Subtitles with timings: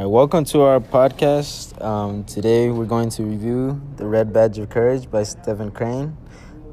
[0.00, 1.80] right, welcome to our podcast.
[1.80, 6.16] Um, today we're going to review The Red Badge of Courage by Stephen Crane.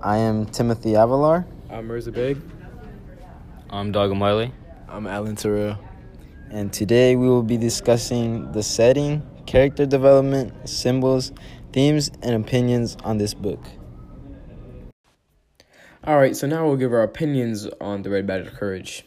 [0.02, 1.46] I am Timothy Avalar.
[1.70, 2.42] I'm Mirza Beg.
[3.70, 4.52] I'm Doug Miley.
[4.88, 5.78] I'm Alan Terrell.
[6.50, 11.32] And today we will be discussing the setting, character development, symbols,
[11.74, 13.64] themes, and opinions on this book.
[16.04, 19.06] All right, so now we'll give our opinions on The Red Badge of Courage.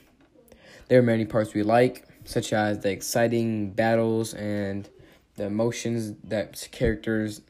[0.89, 4.88] There are many parts we like, such as the exciting battles and
[5.36, 7.43] the emotions that characters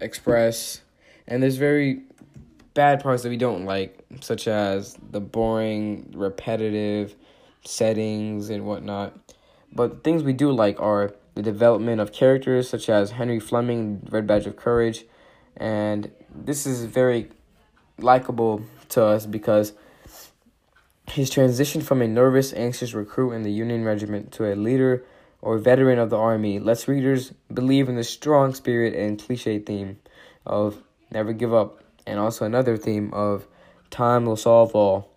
[0.00, 0.80] express.
[1.26, 2.02] And there's very
[2.74, 7.14] bad parts that we don't like, such as the boring, repetitive
[7.64, 9.16] settings and whatnot.
[9.72, 14.26] But things we do like are the development of characters, such as Henry Fleming, Red
[14.26, 15.04] Badge of Courage.
[15.56, 17.30] And this is very
[17.98, 19.72] likable to us because
[21.12, 25.04] his transition from a nervous, anxious recruit in the Union Regiment to a leader
[25.42, 29.98] or veteran of the Army lets readers believe in the strong spirit and cliche theme
[30.46, 33.46] of never give up, and also another theme of
[33.90, 35.10] time will solve all.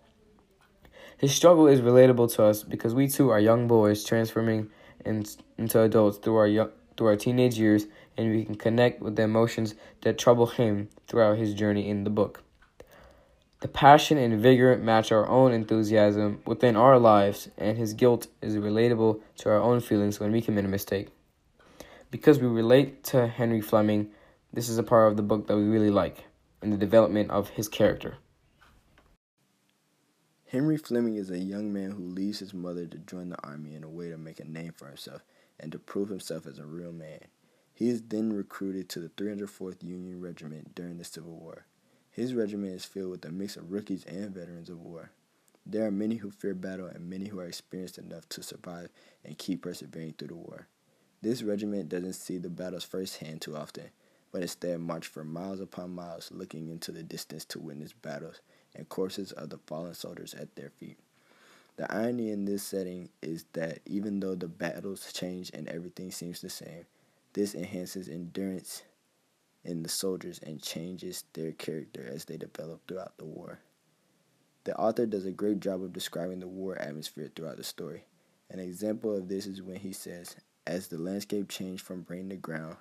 [1.16, 4.68] His struggle is relatable to us because we too are young boys transforming
[5.06, 5.24] in,
[5.56, 7.86] into adults through our young, through our teenage years,
[8.18, 12.10] and we can connect with the emotions that trouble him throughout his journey in the
[12.10, 12.42] book.
[13.60, 18.56] The passion and vigor match our own enthusiasm within our lives, and his guilt is
[18.56, 21.08] relatable to our own feelings when we commit a mistake.
[22.10, 24.10] Because we relate to Henry Fleming,
[24.52, 26.24] this is a part of the book that we really like
[26.60, 28.18] in the development of his character.
[30.48, 33.82] Henry Fleming is a young man who leaves his mother to join the army in
[33.82, 35.22] a way to make a name for himself
[35.58, 37.20] and to prove himself as a real man.
[37.72, 41.66] He is then recruited to the 304th Union Regiment during the Civil War.
[42.16, 45.10] His regiment is filled with a mix of rookies and veterans of war.
[45.66, 48.88] There are many who fear battle and many who are experienced enough to survive
[49.22, 50.66] and keep persevering through the war.
[51.20, 53.90] This regiment doesn't see the battles firsthand too often,
[54.32, 58.40] but instead march for miles upon miles looking into the distance to witness battles
[58.74, 60.96] and corpses of the fallen soldiers at their feet.
[61.76, 66.40] The irony in this setting is that even though the battles change and everything seems
[66.40, 66.86] the same,
[67.34, 68.84] this enhances endurance
[69.66, 73.58] in the soldiers and changes their character as they develop throughout the war.
[74.64, 78.04] The author does a great job of describing the war atmosphere throughout the story.
[78.50, 82.36] An example of this is when he says, As the landscape changed from brain to
[82.36, 82.76] ground,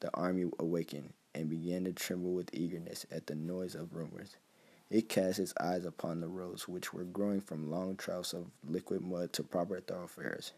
[0.00, 4.36] the army awakened and began to tremble with eagerness at the noise of rumors.
[4.88, 9.02] It cast its eyes upon the roads, which were growing from long troughs of liquid
[9.02, 10.52] mud to proper thoroughfares.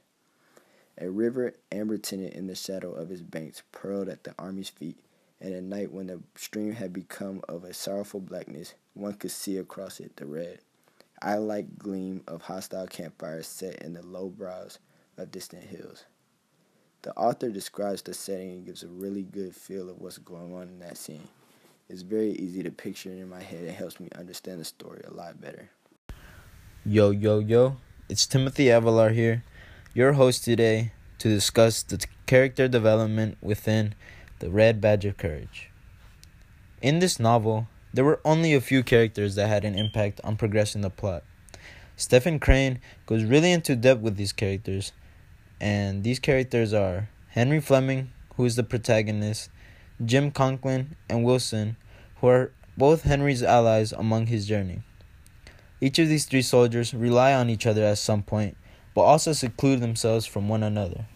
[1.00, 4.98] A river, amber tinted in the shadow of its banks, purled at the army's feet,
[5.40, 9.56] and at night when the stream had become of a sorrowful blackness, one could see
[9.56, 10.58] across it the red,
[11.22, 14.78] eye-like gleam of hostile campfires set in the low brows
[15.16, 16.04] of distant hills.
[17.02, 20.62] The author describes the setting and gives a really good feel of what's going on
[20.62, 21.28] in that scene.
[21.88, 25.02] It's very easy to picture it in my head and helps me understand the story
[25.06, 25.70] a lot better.
[26.84, 27.76] Yo, yo, yo,
[28.08, 29.44] it's Timothy Avalar here,
[29.94, 33.94] your host today to discuss the character development within
[34.40, 35.70] The Red Badge of Courage.
[36.80, 40.82] In this novel, there were only a few characters that had an impact on progressing
[40.82, 41.24] the plot.
[41.96, 44.92] Stephen Crane goes really into depth with these characters,
[45.60, 49.50] and these characters are Henry Fleming, who is the protagonist,
[50.04, 51.76] Jim Conklin, and Wilson,
[52.20, 54.82] who are both Henry's allies among his journey.
[55.80, 58.56] Each of these three soldiers rely on each other at some point,
[58.94, 61.06] but also seclude themselves from one another.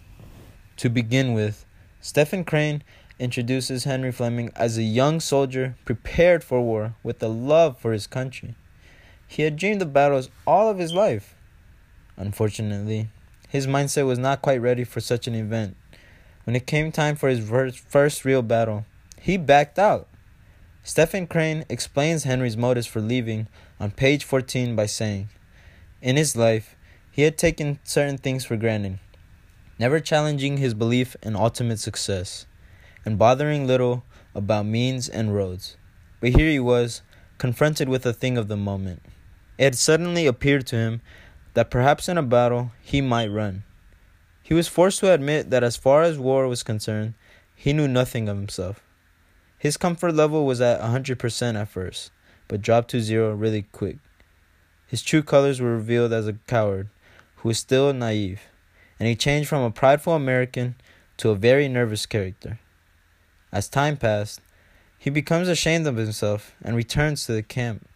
[0.78, 1.64] To begin with,
[2.00, 2.82] Stephen Crane
[3.22, 8.08] introduces Henry Fleming as a young soldier prepared for war with a love for his
[8.08, 8.56] country.
[9.28, 11.36] He had dreamed of battles all of his life.
[12.16, 13.10] Unfortunately,
[13.48, 15.76] his mindset was not quite ready for such an event.
[16.42, 17.48] When it came time for his
[17.88, 18.86] first, real battle,
[19.20, 20.08] he backed out.
[20.82, 23.46] Stephen Crane explains Henry's motives for leaving
[23.78, 25.28] on page 14 by saying,
[26.00, 26.74] In his life,
[27.12, 28.98] he had taken certain things for granted,
[29.78, 32.46] never challenging his belief in ultimate success,
[33.04, 34.04] and bothering little
[34.34, 35.76] about means and roads.
[36.20, 37.02] But here he was,
[37.38, 39.02] confronted with a thing of the moment.
[39.58, 41.00] It had suddenly appeared to him
[41.54, 43.64] that perhaps in a battle he might run.
[44.42, 47.14] He was forced to admit that as far as war was concerned,
[47.54, 48.80] he knew nothing of himself.
[49.58, 52.10] His comfort level was at 100% at first,
[52.48, 53.98] but dropped to zero really quick.
[54.86, 56.88] His true colors were revealed as a coward
[57.36, 58.42] who was still naive,
[58.98, 60.74] and he changed from a prideful American
[61.18, 62.58] to a very nervous character.
[63.52, 64.40] As time passed,
[64.98, 67.86] he becomes ashamed of himself and returns to the camp.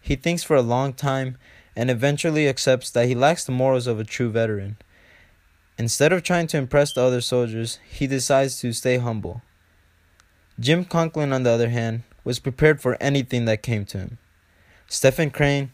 [0.00, 1.36] He thinks for a long time
[1.74, 4.78] and eventually accepts that he lacks the morals of a true veteran
[5.78, 9.42] Instead of trying to impress the other soldiers, he decides to stay humble.
[10.58, 14.18] Jim Conklin, on the other hand, was prepared for anything that came to him.
[14.88, 15.70] Stephen Crane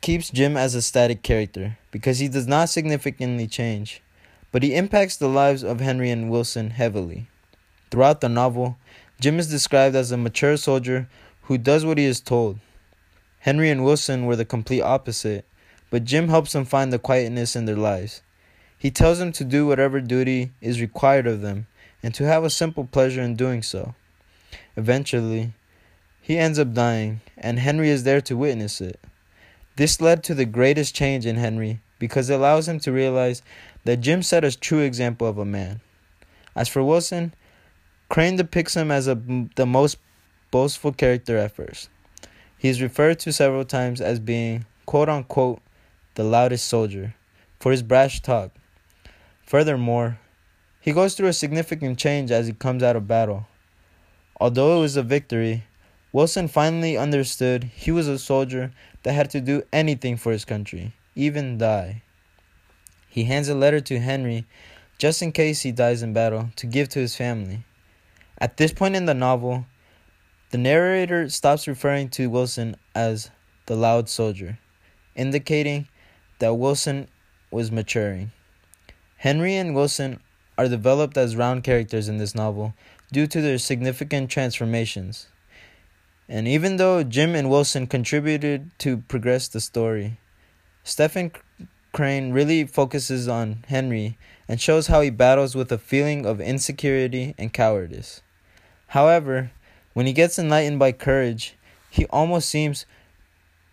[0.00, 4.00] keeps Jim as a static character because he does not significantly change,
[4.52, 7.28] but he impacts the lives of Henry and Wilson heavily.
[7.90, 8.76] Throughout the novel,
[9.20, 11.08] Jim is described as a mature soldier
[11.42, 12.58] who does what he is told.
[13.40, 15.44] Henry and Wilson were the complete opposite,
[15.90, 18.22] but Jim helps them find the quietness in their lives.
[18.78, 21.66] He tells them to do whatever duty is required of them
[22.02, 23.94] and to have a simple pleasure in doing so.
[24.76, 25.52] Eventually,
[26.20, 28.98] he ends up dying, and Henry is there to witness it.
[29.76, 33.42] This led to the greatest change in Henry because it allows him to realize
[33.84, 35.80] that Jim set a true example of a man.
[36.54, 37.34] As for Wilson,
[38.14, 39.20] Crane depicts him as a,
[39.56, 39.98] the most
[40.52, 41.88] boastful character at first.
[42.56, 45.60] He is referred to several times as being, quote unquote,
[46.14, 47.16] the loudest soldier
[47.58, 48.52] for his brash talk.
[49.44, 50.20] Furthermore,
[50.80, 53.48] he goes through a significant change as he comes out of battle.
[54.40, 55.64] Although it was a victory,
[56.12, 58.70] Wilson finally understood he was a soldier
[59.02, 62.04] that had to do anything for his country, even die.
[63.08, 64.46] He hands a letter to Henry
[64.98, 67.64] just in case he dies in battle to give to his family.
[68.38, 69.66] At this point in the novel,
[70.50, 73.30] the narrator stops referring to Wilson as
[73.66, 74.58] the loud soldier,
[75.14, 75.88] indicating
[76.38, 77.08] that Wilson
[77.50, 78.32] was maturing.
[79.16, 80.20] Henry and Wilson
[80.58, 82.74] are developed as round characters in this novel
[83.12, 85.28] due to their significant transformations.
[86.28, 90.18] And even though Jim and Wilson contributed to progress the story,
[90.82, 91.32] Stephen
[91.92, 97.34] Crane really focuses on Henry and shows how he battles with a feeling of insecurity
[97.38, 98.20] and cowardice.
[98.94, 99.50] However,
[99.92, 101.56] when he gets enlightened by courage,
[101.90, 102.86] he almost seems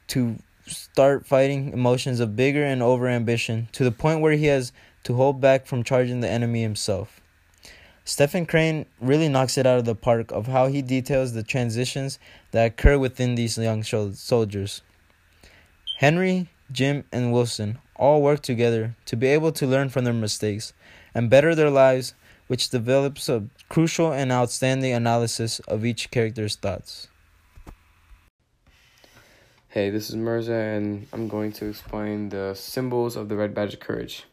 [0.07, 4.73] to start fighting emotions of bigger and overambition to the point where he has
[5.03, 7.21] to hold back from charging the enemy himself.
[8.03, 12.17] Stephen Crane really knocks it out of the park of how he details the transitions
[12.50, 14.81] that occur within these young soldiers.
[16.00, 20.74] Henry, Jim, and Wilson all work together to be able to learn from their mistakes
[21.13, 22.15] and better their lives,
[22.51, 27.07] which develops a crucial and outstanding analysis of each character's thoughts.
[29.69, 33.75] Hey, this is Mirza, and I'm going to explain the symbols of the Red Badge
[33.75, 34.25] of Courage.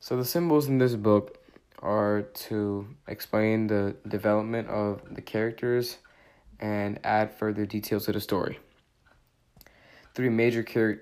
[0.00, 1.38] So, the symbols in this book
[1.78, 5.96] are to explain the development of the characters
[6.58, 8.58] and add further details to the story.
[10.14, 11.00] Three major char-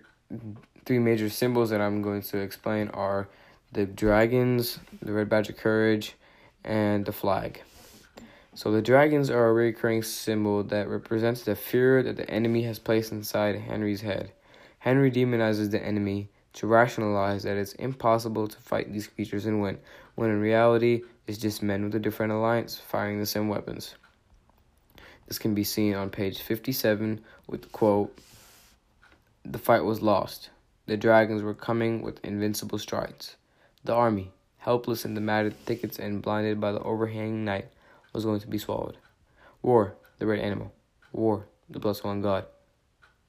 [0.84, 3.28] three major symbols that I'm going to explain are
[3.72, 6.14] the dragons, the red badge of courage,
[6.64, 7.62] and the flag.
[8.54, 12.78] So the dragons are a recurring symbol that represents the fear that the enemy has
[12.78, 14.32] placed inside Henry's head.
[14.80, 19.78] Henry demonizes the enemy to rationalize that it's impossible to fight these creatures and win,
[20.16, 23.94] when in reality it's just men with a different alliance firing the same weapons.
[25.28, 28.18] This can be seen on page 57 with the quote,
[29.44, 30.50] The fight was lost.
[30.86, 33.36] The dragons were coming with invincible strides.
[33.84, 34.32] The army,
[34.68, 37.68] helpless in the matted thickets and blinded by the overhanging night,
[38.12, 38.98] was going to be swallowed.
[39.62, 40.74] War, the red animal.
[41.10, 42.44] War, the blessed one God,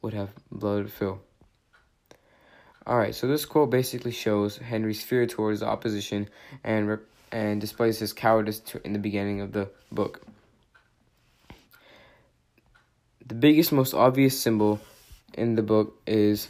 [0.02, 1.22] would have blood fill.
[2.86, 6.28] Alright, so this quote basically shows Henry's fear towards the opposition
[6.62, 7.00] and
[7.32, 10.22] and displays his cowardice to, in the beginning of the book.
[13.26, 14.82] The biggest, most obvious symbol
[15.36, 16.50] in the book is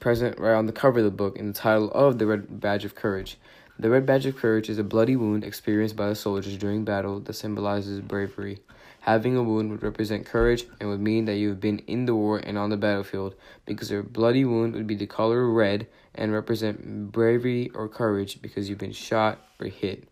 [0.00, 2.84] present right on the cover of the book in the title of the Red Badge
[2.84, 3.38] of Courage.
[3.78, 7.18] The red badge of courage is a bloody wound experienced by the soldiers during battle
[7.20, 8.60] that symbolizes bravery.
[9.00, 12.14] Having a wound would represent courage and would mean that you have been in the
[12.14, 13.34] war and on the battlefield,
[13.66, 18.68] because a bloody wound would be the color red and represent bravery or courage because
[18.68, 20.08] you've been shot or hit.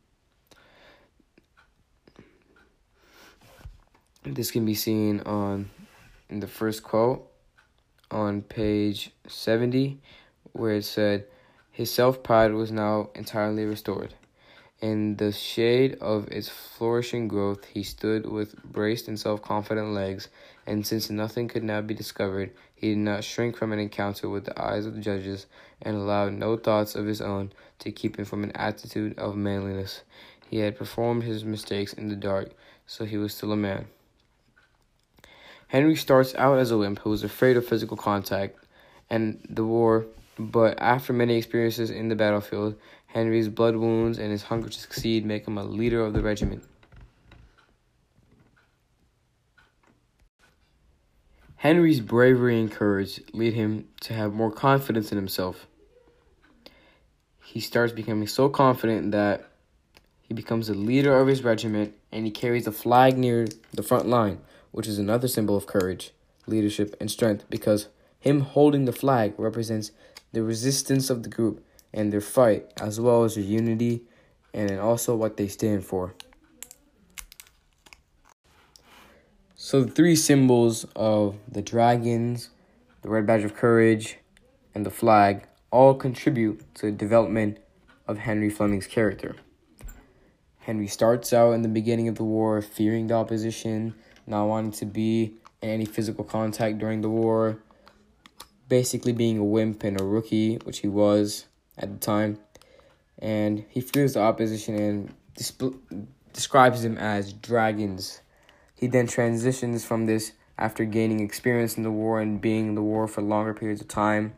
[4.25, 5.71] This can be seen on
[6.29, 7.29] in the first quote
[8.11, 10.01] on page 70
[10.53, 11.27] where it said
[11.73, 14.15] his self pride was now entirely restored.
[14.83, 20.29] In the shade of its flourishing growth, he stood with braced and self confident legs,
[20.67, 24.45] and since nothing could now be discovered, he did not shrink from an encounter with
[24.45, 25.47] the eyes of the judges,
[25.81, 30.03] and allowed no thoughts of his own to keep him from an attitude of manliness.
[30.51, 32.51] He had performed his mistakes in the dark,
[32.87, 33.87] so he was still a man.
[35.69, 38.59] Henry starts out as a wimp who was afraid of physical contact
[39.09, 40.05] and the war
[40.39, 45.27] but after many experiences in the battlefield, Henry's blood wounds and his hunger to succeed
[45.27, 46.65] make him a leader of the regiment.
[51.57, 55.67] Henry's bravery and courage lead him to have more confidence in himself.
[57.45, 59.51] he starts becoming so confident that
[60.23, 64.07] he becomes the leader of his regiment and he carries a flag near the front
[64.09, 64.39] line,
[64.71, 66.13] which is another symbol of courage,
[66.47, 69.93] leadership, and strength because him holding the flag represents
[70.33, 74.03] the resistance of the group and their fight, as well as their unity
[74.55, 76.15] and also what they stand for.
[79.55, 82.51] So, the three symbols of the dragons,
[83.03, 84.19] the red badge of courage,
[84.75, 87.59] and the flag all contribute to the development
[88.07, 89.37] of Henry Fleming's character.
[90.59, 93.95] Henry starts out in the beginning of the war fearing the opposition,
[94.27, 97.59] not wanting to be in any physical contact during the war,
[98.73, 101.45] basically being a wimp and a rookie, which he was
[101.77, 102.39] at the time.
[103.19, 105.75] And he fears the opposition and disp-
[106.33, 108.23] describes them as dragons.
[108.75, 112.83] He then transitions from this after gaining experience in the war and being in the
[112.83, 114.33] war for longer periods of time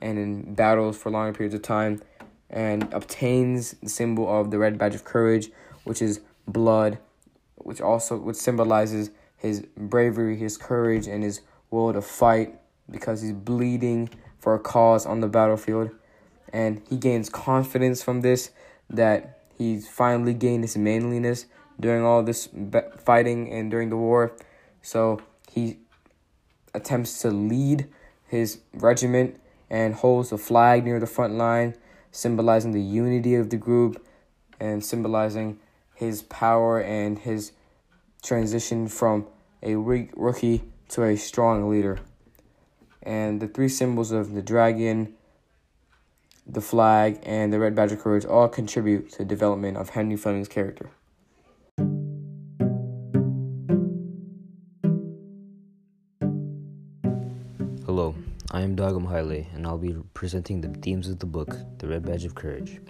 [0.00, 2.00] and in battles for longer periods of time
[2.48, 5.50] and obtains the symbol of the red badge of courage
[5.82, 6.98] which is blood
[7.56, 11.40] which also which symbolizes his bravery his courage and his
[11.70, 12.60] will to fight
[12.90, 15.90] because he's bleeding for a cause on the battlefield
[16.52, 18.50] and he gains confidence from this
[18.90, 21.46] that he's finally gained his manliness
[21.80, 22.48] during all this
[22.98, 24.32] fighting and during the war
[24.82, 25.78] so he
[26.74, 27.88] attempts to lead
[28.26, 31.74] his regiment and holds a flag near the front line,
[32.12, 34.04] symbolizing the unity of the group
[34.60, 35.58] and symbolizing
[35.94, 37.52] his power and his
[38.22, 39.26] transition from
[39.62, 41.98] a weak rookie to a strong leader.
[43.04, 45.14] And the three symbols of the dragon,
[46.46, 50.16] the flag, and the red badge of courage all contribute to the development of Henry
[50.16, 50.90] Fleming's character.
[57.84, 58.14] Hello,
[58.50, 62.06] I am Dagam Haile, and I'll be presenting the themes of the book, The Red
[62.06, 62.80] Badge of Courage.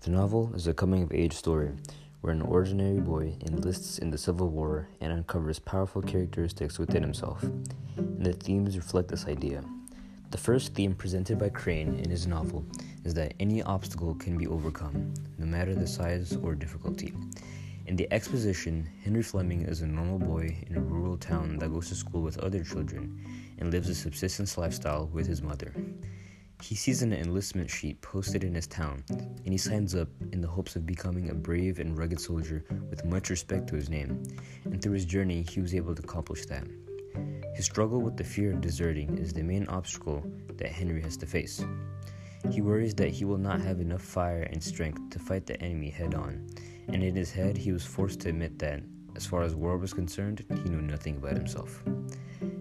[0.00, 1.70] The novel is a coming of age story
[2.24, 7.42] where an ordinary boy enlists in the Civil War and uncovers powerful characteristics within himself.
[7.42, 9.62] And the themes reflect this idea.
[10.30, 12.64] The first theme presented by Crane in his novel
[13.04, 17.12] is that any obstacle can be overcome, no matter the size or difficulty.
[17.88, 21.90] In the exposition, Henry Fleming is a normal boy in a rural town that goes
[21.90, 23.22] to school with other children
[23.58, 25.74] and lives a subsistence lifestyle with his mother.
[26.62, 30.48] He sees an enlistment sheet posted in his town, and he signs up in the
[30.48, 34.22] hopes of becoming a brave and rugged soldier with much respect to his name.
[34.64, 36.66] And through his journey, he was able to accomplish that.
[37.54, 40.24] His struggle with the fear of deserting is the main obstacle
[40.56, 41.64] that Henry has to face.
[42.50, 45.90] He worries that he will not have enough fire and strength to fight the enemy
[45.90, 46.46] head on,
[46.88, 48.82] and in his head, he was forced to admit that,
[49.16, 51.82] as far as war was concerned, he knew nothing about himself.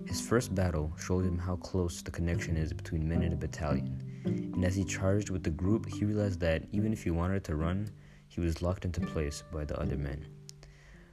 [0.06, 4.00] His first battle showed him how close the connection is between men in a battalion,
[4.26, 7.56] and as he charged with the group, he realized that even if he wanted to
[7.56, 7.90] run,
[8.28, 10.26] he was locked into place by the other men.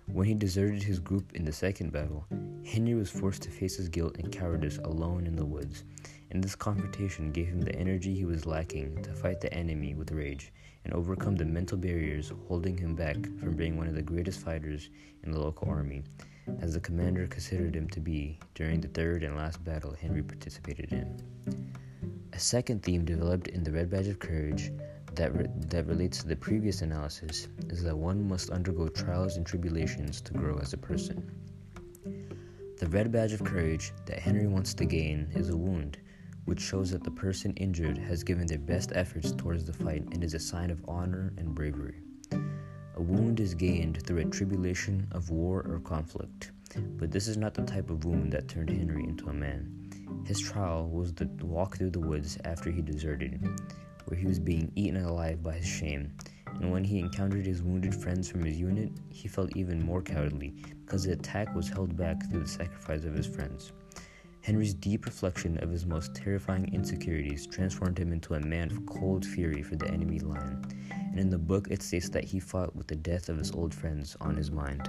[0.07, 2.27] When he deserted his group in the second battle,
[2.65, 5.85] Henry was forced to face his guilt and cowardice alone in the woods,
[6.31, 10.11] and this confrontation gave him the energy he was lacking to fight the enemy with
[10.11, 10.53] rage
[10.85, 14.91] and overcome the mental barriers holding him back from being one of the greatest fighters
[15.23, 16.03] in the local army,
[16.61, 20.93] as the commander considered him to be during the third and last battle Henry participated
[20.93, 21.23] in.
[22.33, 24.73] A second theme developed in the Red Badge of Courage
[25.15, 29.47] that, re- that relates to the previous analysis is that one must undergo trials and
[29.47, 31.31] tribulations to grow as a person.
[32.79, 35.99] The Red Badge of Courage that Henry wants to gain is a wound
[36.47, 40.25] which shows that the person injured has given their best efforts towards the fight and
[40.25, 42.01] is a sign of honor and bravery.
[43.01, 46.51] A wound is gained through a tribulation of war or conflict,
[46.99, 49.91] but this is not the type of wound that turned Henry into a man.
[50.27, 53.41] His trial was the walk through the woods after he deserted,
[54.05, 56.13] where he was being eaten alive by his shame.
[56.61, 60.51] And when he encountered his wounded friends from his unit, he felt even more cowardly
[60.85, 63.73] because the attack was held back through the sacrifice of his friends.
[64.43, 69.25] Henry's deep reflection of his most terrifying insecurities transformed him into a man of cold
[69.25, 70.63] fury for the enemy line,
[71.21, 74.17] in the book it states that he fought with the death of his old friends
[74.23, 74.89] on his mind.